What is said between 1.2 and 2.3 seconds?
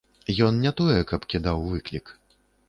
кідаў выклік.